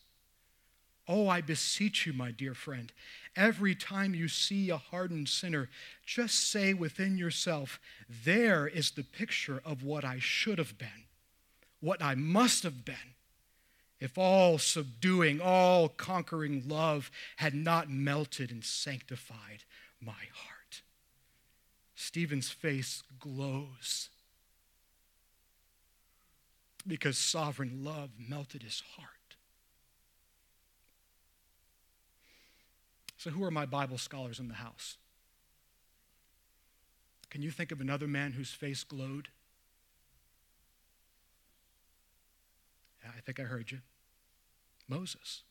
[1.07, 2.91] Oh, I beseech you, my dear friend,
[3.35, 5.69] every time you see a hardened sinner,
[6.05, 11.05] just say within yourself, There is the picture of what I should have been,
[11.79, 13.15] what I must have been,
[13.99, 19.63] if all subduing, all conquering love had not melted and sanctified
[20.01, 20.81] my heart.
[21.95, 24.09] Stephen's face glows
[26.87, 29.35] because sovereign love melted his heart.
[33.17, 34.95] So, who are my Bible scholars in the house?
[37.29, 39.27] Can you think of another man whose face glowed?
[43.05, 43.79] I think I heard you.
[44.89, 45.43] Moses.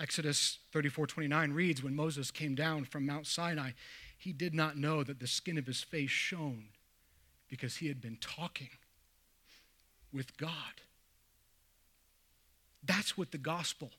[0.00, 3.70] Exodus 34 29 reads When Moses came down from Mount Sinai,
[4.18, 6.66] he did not know that the skin of his face shone
[7.48, 8.70] because he had been talking
[10.12, 10.80] with God.
[12.82, 13.90] That's what the gospel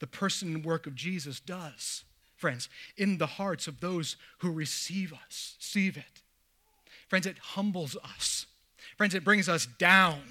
[0.00, 5.12] the person and work of Jesus does, friends, in the hearts of those who receive
[5.12, 6.22] us, receive it.
[7.08, 8.46] Friends, it humbles us.
[8.96, 10.22] Friends, it brings us down.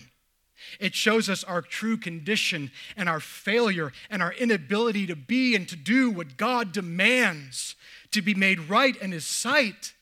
[0.79, 5.67] It shows us our true condition and our failure and our inability to be and
[5.69, 7.75] to do what God demands
[8.11, 9.93] to be made right in His sight.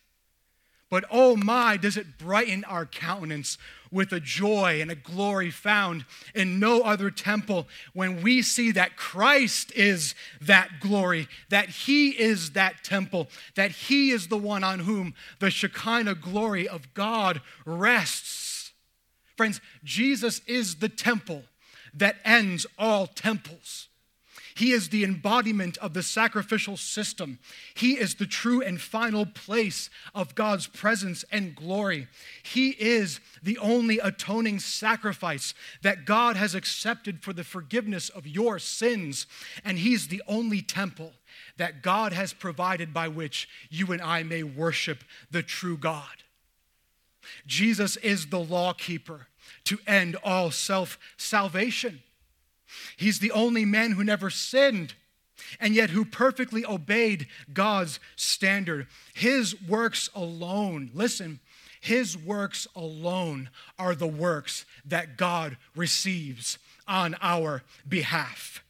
[0.89, 3.57] But oh my, does it brighten our countenance
[3.91, 8.95] with a joy and a glory found in no other temple when we see that
[8.95, 14.79] Christ is that glory, that He is that temple, that He is the one on
[14.79, 18.46] whom the Shekinah glory of God rests.
[19.37, 21.43] Friends, Jesus is the temple
[21.93, 23.87] that ends all temples.
[24.55, 27.37] He is the embodiment of the sacrificial system.
[27.75, 32.07] He is the true and final place of God's presence and glory.
[32.41, 38.57] He is the only atoning sacrifice that God has accepted for the forgiveness of your
[38.57, 39.27] sins.
[39.63, 41.13] And He's the only temple
[41.57, 46.23] that God has provided by which you and I may worship the true God.
[47.45, 49.27] Jesus is the law keeper
[49.65, 52.01] to end all self salvation.
[52.95, 54.93] He's the only man who never sinned
[55.59, 58.87] and yet who perfectly obeyed God's standard.
[59.13, 61.39] His works alone, listen,
[61.79, 68.63] his works alone are the works that God receives on our behalf.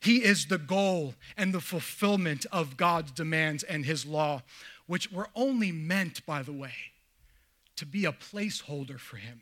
[0.00, 4.42] He is the goal and the fulfillment of God's demands and his law,
[4.86, 6.74] which were only meant, by the way,
[7.78, 9.40] to be a placeholder for him.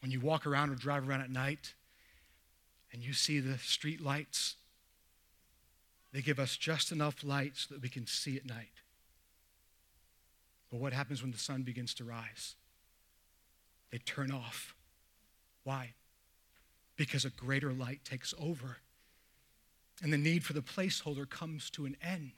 [0.00, 1.74] When you walk around or drive around at night
[2.92, 4.56] and you see the street lights,
[6.12, 8.72] they give us just enough light so that we can see at night.
[10.70, 12.54] But what happens when the sun begins to rise?
[13.90, 14.74] They turn off.
[15.62, 15.92] Why?
[16.96, 18.78] Because a greater light takes over.
[20.02, 22.32] And the need for the placeholder comes to an end.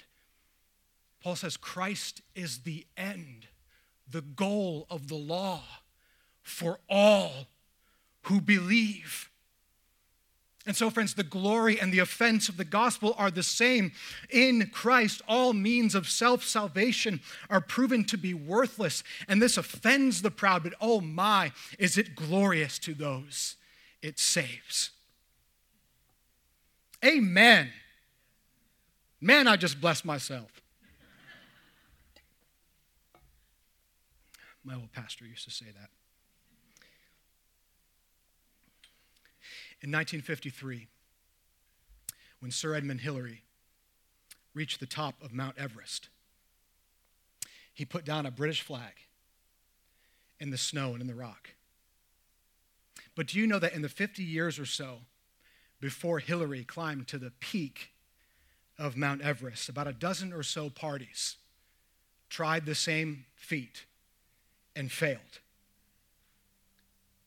[1.23, 3.47] Paul says Christ is the end,
[4.11, 5.63] the goal of the law
[6.43, 7.49] for all
[8.23, 9.31] who believe.
[10.67, 13.93] And so, friends, the glory and the offense of the gospel are the same.
[14.29, 20.21] In Christ, all means of self salvation are proven to be worthless, and this offends
[20.21, 23.57] the proud, but oh my, is it glorious to those
[24.03, 24.91] it saves.
[27.05, 27.71] Amen.
[29.21, 30.61] Man, I just blessed myself.
[34.69, 35.89] My old pastor used to say that.
[39.81, 40.89] In 1953,
[42.41, 43.45] when Sir Edmund Hillary
[44.53, 46.11] reached the top of Mount Everest,
[47.73, 48.93] he put down a British flag
[50.39, 51.55] in the snow and in the rock.
[53.15, 54.99] But do you know that in the 50 years or so
[55.81, 57.93] before Hillary climbed to the peak
[58.79, 61.37] of Mount Everest, about a dozen or so parties
[62.29, 63.87] tried the same feat
[64.75, 65.41] and failed?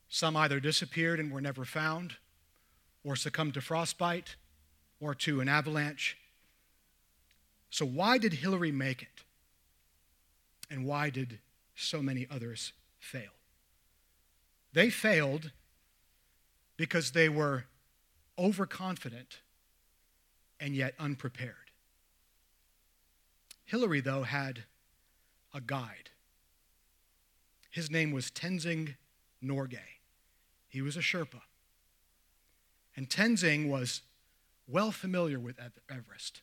[0.08, 2.16] Some either disappeared and were never found,
[3.04, 4.36] or succumbed to frostbite
[5.00, 6.16] or to an avalanche.
[7.70, 9.24] So, why did Hillary make it?
[10.70, 11.40] And why did
[11.74, 13.32] so many others fail?
[14.72, 15.50] They failed
[16.76, 17.64] because they were
[18.38, 19.40] overconfident
[20.60, 21.70] and yet unprepared.
[23.64, 24.64] Hillary, though, had
[25.52, 26.10] a guide.
[27.72, 28.96] His name was Tenzing
[29.42, 29.98] Norgay.
[30.68, 31.40] He was a Sherpa.
[32.94, 34.02] And Tenzing was
[34.68, 35.58] well familiar with
[35.90, 36.42] Everest.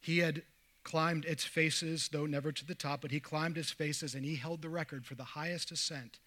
[0.00, 0.42] He had
[0.84, 4.36] climbed its faces, though never to the top, but he climbed its faces and he
[4.36, 6.20] held the record for the highest ascent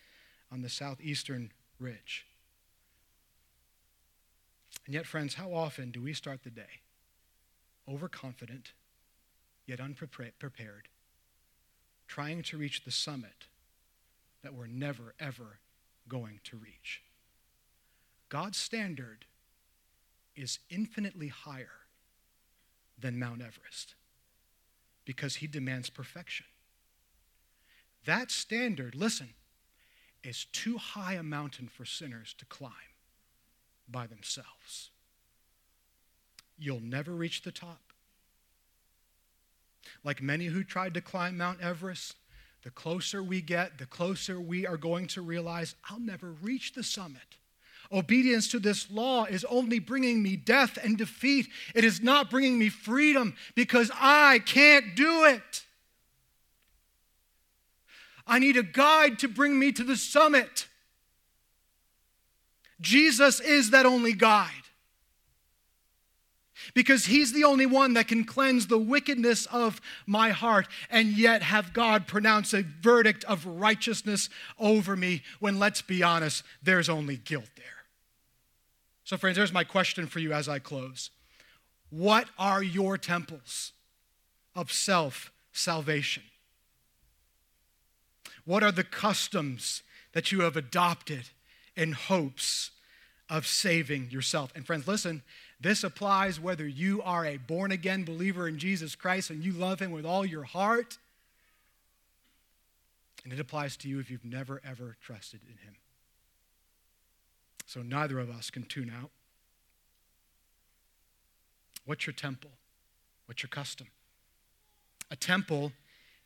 [0.51, 2.27] on the southeastern ridge.
[4.85, 6.81] And yet, friends, how often do we start the day
[7.87, 8.73] overconfident,
[9.65, 10.89] yet unprepared,
[12.07, 13.47] trying to reach the summit
[14.43, 15.59] that we're never, ever
[16.07, 17.01] going to reach?
[18.29, 19.25] God's standard
[20.35, 21.81] is infinitely higher
[22.97, 23.95] than Mount Everest
[25.05, 26.45] because he demands perfection.
[28.05, 29.29] That standard, listen,
[30.23, 32.71] is too high a mountain for sinners to climb
[33.89, 34.91] by themselves.
[36.57, 37.81] You'll never reach the top.
[40.03, 42.15] Like many who tried to climb Mount Everest,
[42.63, 46.83] the closer we get, the closer we are going to realize I'll never reach the
[46.83, 47.21] summit.
[47.91, 51.47] Obedience to this law is only bringing me death and defeat.
[51.75, 55.65] It is not bringing me freedom because I can't do it.
[58.25, 60.67] I need a guide to bring me to the summit.
[62.79, 64.49] Jesus is that only guide.
[66.73, 71.41] Because he's the only one that can cleanse the wickedness of my heart and yet
[71.43, 77.17] have God pronounce a verdict of righteousness over me when, let's be honest, there's only
[77.17, 77.65] guilt there.
[79.03, 81.09] So, friends, there's my question for you as I close.
[81.89, 83.73] What are your temples
[84.55, 86.23] of self salvation?
[88.45, 91.29] What are the customs that you have adopted
[91.75, 92.71] in hopes
[93.29, 94.51] of saving yourself?
[94.55, 95.23] And, friends, listen,
[95.61, 99.79] this applies whether you are a born again believer in Jesus Christ and you love
[99.79, 100.97] Him with all your heart,
[103.23, 105.75] and it applies to you if you've never, ever trusted in Him.
[107.67, 109.11] So neither of us can tune out.
[111.85, 112.51] What's your temple?
[113.27, 113.87] What's your custom?
[115.11, 115.71] A temple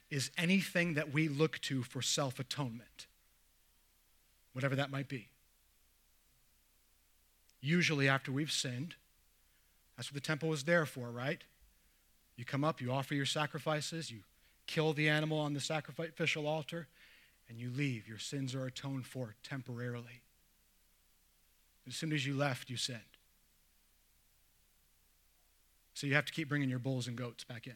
[0.10, 3.08] is anything that we look to for self atonement,
[4.54, 5.28] whatever that might be.
[7.60, 8.96] Usually, after we've sinned,
[9.96, 11.42] that's what the temple was there for, right?
[12.36, 14.20] You come up, you offer your sacrifices, you
[14.68, 16.88] kill the animal on the sacrificial altar,
[17.48, 18.08] and you leave.
[18.08, 20.22] Your sins are atoned for temporarily.
[21.88, 23.00] As soon as you left, you sinned.
[25.94, 27.76] So you have to keep bringing your bulls and goats back in.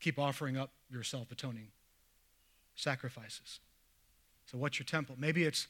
[0.00, 1.68] Keep offering up your self atoning
[2.74, 3.60] sacrifices.
[4.46, 5.14] So what's your temple?
[5.18, 5.68] Maybe it's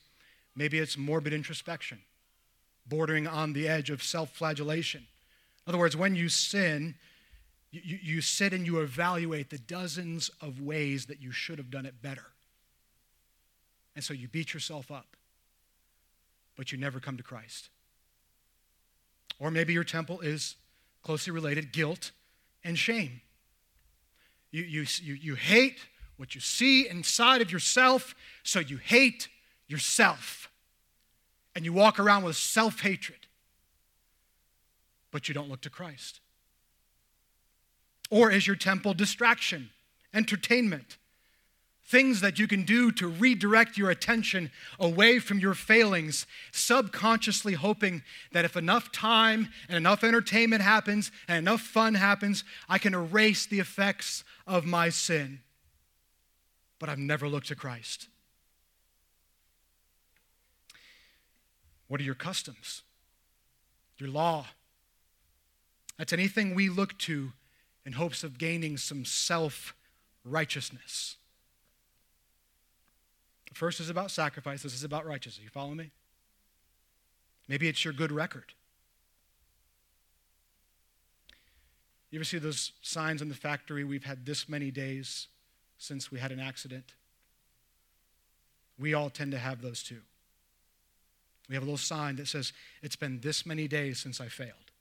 [0.56, 2.00] maybe it's morbid introspection,
[2.92, 5.00] bordering on the edge of self-flagellation.
[5.00, 6.94] In other words, when you sin,
[7.70, 11.86] you, you sit and you evaluate the dozens of ways that you should have done
[11.86, 12.26] it better.
[13.94, 15.16] And so you beat yourself up
[16.56, 17.70] but you never come to Christ.
[19.38, 20.56] Or maybe your temple is
[21.02, 22.12] closely related guilt
[22.62, 23.20] and shame.
[24.50, 25.78] You, you, you, you hate
[26.16, 29.28] what you see inside of yourself, so you hate
[29.66, 30.48] yourself.
[31.54, 33.26] And you walk around with self hatred,
[35.10, 36.20] but you don't look to Christ.
[38.10, 39.70] Or is your temple distraction,
[40.14, 40.96] entertainment?
[41.92, 44.50] things that you can do to redirect your attention
[44.80, 51.36] away from your failings, subconsciously hoping that if enough time and enough entertainment happens and
[51.36, 55.40] enough fun happens, I can erase the effects of my sin.
[56.78, 58.08] But I've never looked to Christ.
[61.92, 62.84] What are your customs?
[63.98, 64.46] Your law?
[65.98, 67.34] That's anything we look to
[67.84, 69.74] in hopes of gaining some self
[70.24, 71.16] righteousness.
[73.46, 75.44] The first is about sacrifice, this is about righteousness.
[75.44, 75.90] You follow me?
[77.46, 78.54] Maybe it's your good record.
[82.10, 83.84] You ever see those signs in the factory?
[83.84, 85.28] We've had this many days
[85.76, 86.94] since we had an accident.
[88.78, 90.00] We all tend to have those too.
[91.52, 94.72] We have a little sign that says, It's been this many days since I failed,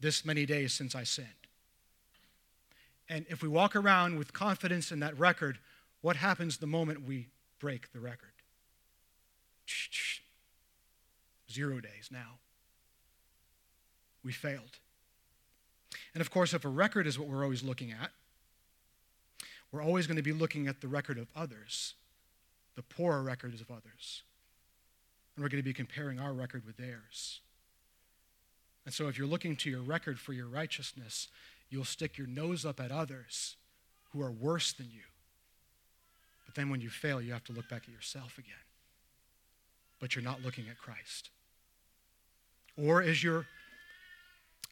[0.00, 1.28] this many days since I sinned.
[3.10, 5.58] And if we walk around with confidence in that record,
[6.00, 7.26] what happens the moment we
[7.58, 8.30] break the record?
[11.52, 12.38] Zero days now.
[14.24, 14.78] We failed.
[16.14, 18.12] And of course, if a record is what we're always looking at,
[19.70, 21.92] we're always going to be looking at the record of others,
[22.76, 24.22] the poorer records of others.
[25.38, 27.42] And we're going to be comparing our record with theirs.
[28.84, 31.28] And so, if you're looking to your record for your righteousness,
[31.70, 33.54] you'll stick your nose up at others
[34.10, 35.04] who are worse than you.
[36.44, 38.56] But then when you fail, you have to look back at yourself again.
[40.00, 41.30] But you're not looking at Christ.
[42.76, 43.46] Or is your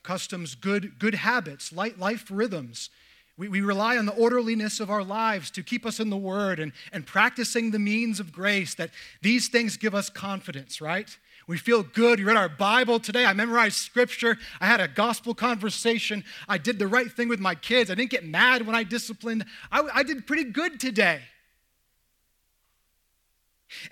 [0.03, 2.91] customs good, good habits, light life rhythms?
[3.39, 6.59] We, we rely on the orderliness of our lives to keep us in the Word
[6.59, 11.17] and, and practicing the means of grace, that these things give us confidence, right?
[11.47, 12.19] We feel good.
[12.19, 13.25] We read our Bible today.
[13.25, 14.37] I memorized scripture.
[14.61, 16.25] I had a gospel conversation.
[16.49, 17.91] I did the right thing with my kids.
[17.91, 19.45] I didn't get mad when I disciplined.
[19.71, 21.21] I, I did pretty good today.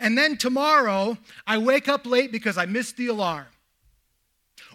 [0.00, 3.46] And then tomorrow, I wake up late because I missed the alarm.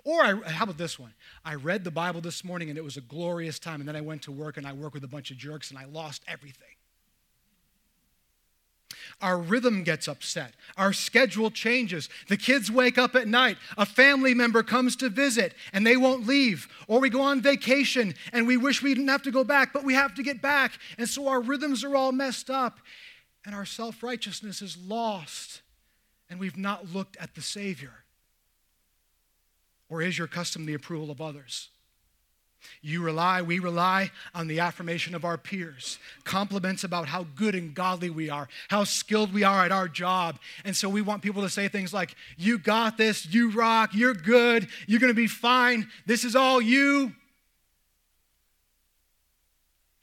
[0.04, 1.14] Or, I, how about this one?
[1.44, 3.80] I read the Bible this morning and it was a glorious time.
[3.80, 5.80] And then I went to work and I work with a bunch of jerks and
[5.80, 6.76] I lost everything.
[9.22, 10.54] Our rhythm gets upset.
[10.78, 12.10] Our schedule changes.
[12.28, 13.58] The kids wake up at night.
[13.78, 16.68] A family member comes to visit and they won't leave.
[16.88, 19.84] Or we go on vacation and we wish we didn't have to go back, but
[19.84, 20.80] we have to get back.
[20.98, 22.80] And so our rhythms are all messed up
[23.46, 25.62] and our self righteousness is lost
[26.30, 28.04] and we've not looked at the Savior.
[29.90, 31.70] Or is your custom the approval of others?
[32.82, 37.74] You rely, we rely on the affirmation of our peers, compliments about how good and
[37.74, 40.40] godly we are, how skilled we are at our job.
[40.66, 44.14] And so we want people to say things like, You got this, you rock, you're
[44.14, 47.14] good, you're gonna be fine, this is all you.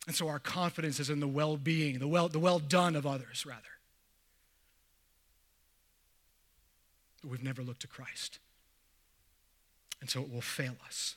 [0.07, 3.07] And so our confidence is in the well being, the well, the well done of
[3.07, 3.63] others, rather.
[7.23, 8.39] But we've never looked to Christ.
[10.01, 11.17] And so it will fail us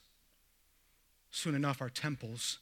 [1.32, 2.59] soon enough our temples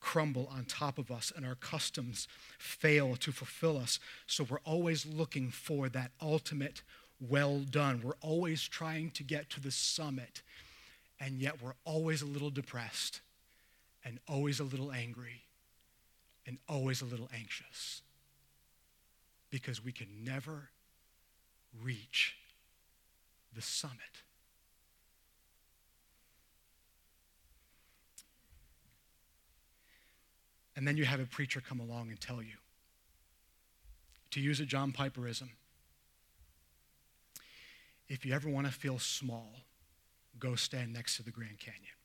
[0.00, 2.28] crumble on top of us and our customs
[2.58, 3.98] fail to fulfill us.
[4.26, 6.82] So we're always looking for that ultimate
[7.20, 8.00] well done.
[8.02, 10.42] We're always trying to get to the summit,
[11.18, 13.20] and yet we're always a little depressed
[14.04, 15.42] and always a little angry
[16.46, 18.02] and always a little anxious
[19.50, 20.68] because we can never
[21.82, 22.36] reach
[23.54, 24.22] the summit.
[30.78, 32.54] And then you have a preacher come along and tell you,
[34.30, 35.48] to use a John Piperism,
[38.08, 39.56] if you ever want to feel small,
[40.38, 41.96] go stand next to the Grand Canyon.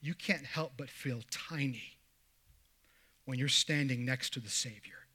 [0.00, 1.98] You can't help but feel tiny
[3.24, 5.08] when you're standing next to the Savior.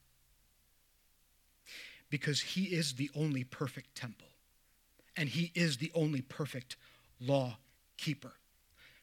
[2.09, 4.27] Because He is the only perfect temple,
[5.15, 6.75] and He is the only perfect
[7.21, 7.59] law
[7.95, 8.33] keeper.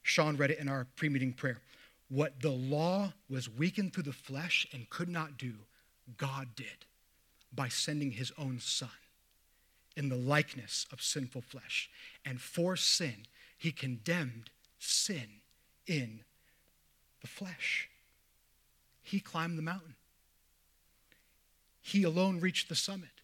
[0.09, 1.61] Sean read it in our pre meeting prayer.
[2.09, 5.53] What the law was weakened through the flesh and could not do,
[6.17, 6.87] God did
[7.55, 8.89] by sending his own son
[9.97, 11.91] in the likeness of sinful flesh.
[12.25, 13.27] And for sin,
[13.59, 14.49] he condemned
[14.79, 15.43] sin
[15.87, 16.21] in
[17.21, 17.91] the flesh.
[19.03, 19.97] He climbed the mountain.
[21.83, 23.21] He alone reached the summit.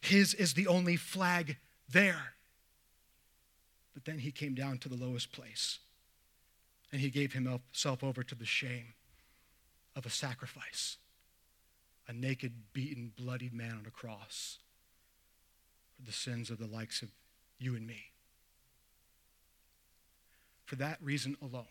[0.00, 1.56] His is the only flag
[1.90, 2.34] there.
[3.94, 5.80] But then he came down to the lowest place
[6.90, 8.94] and he gave himself over to the shame
[9.94, 10.96] of a sacrifice
[12.08, 14.58] a naked, beaten, bloodied man on a cross
[15.94, 17.10] for the sins of the likes of
[17.58, 18.12] you and me.
[20.64, 21.66] For that reason alone,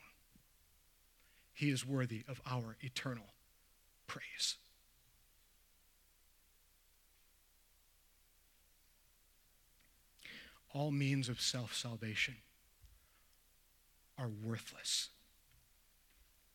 [1.54, 3.34] he is worthy of our eternal
[4.06, 4.58] praise.
[10.72, 12.36] All means of self salvation
[14.18, 15.10] are worthless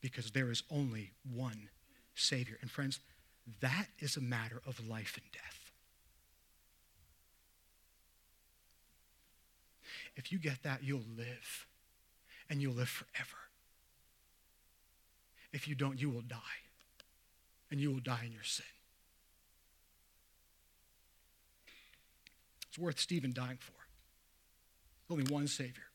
[0.01, 1.69] because there is only one
[2.15, 2.59] Savior.
[2.61, 3.01] And friends,
[3.61, 5.73] that is a matter of life and death.
[10.17, 11.67] If you get that, you'll live,
[12.51, 13.39] and you'll live forever.
[15.53, 16.37] If you don't, you will die,
[17.71, 18.67] and you will die in your sin.
[22.69, 23.73] It's worth Stephen dying for.
[25.11, 25.92] Only one Savior.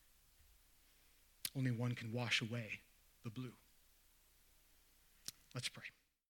[1.58, 2.80] Only one can wash away
[3.24, 3.52] the blue.
[5.54, 5.82] Let's pray.